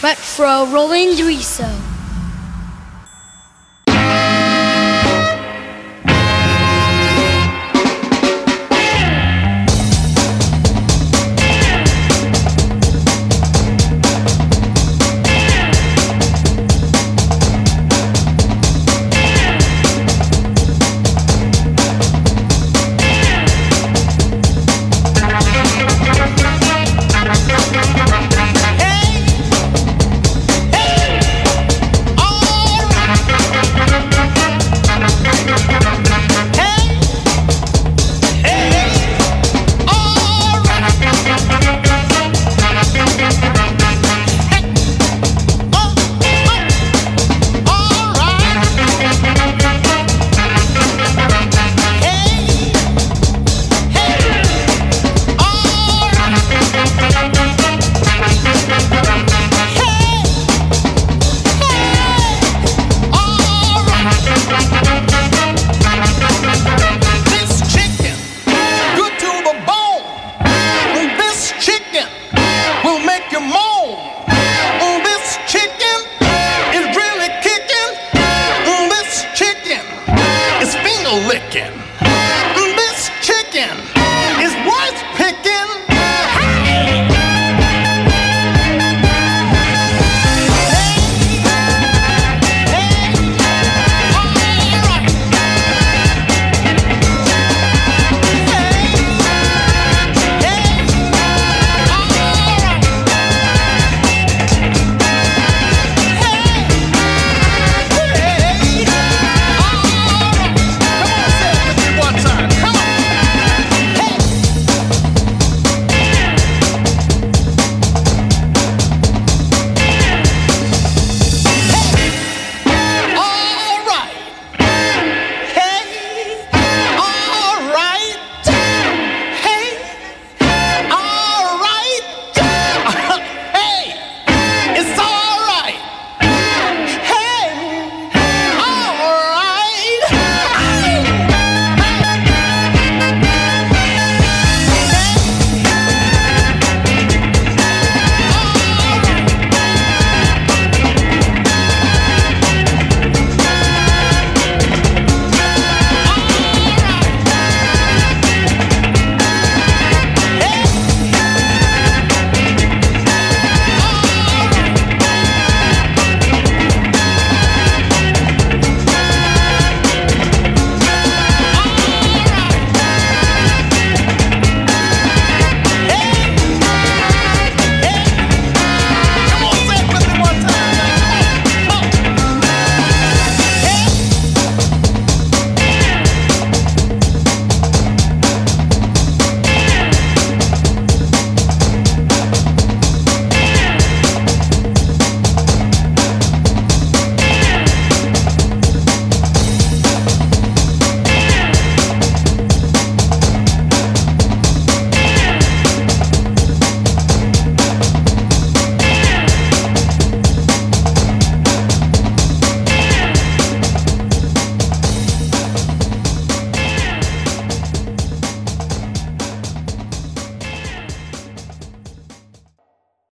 Retro 0.00 0.66
Rolling 0.66 1.26
Riso. 1.26 1.87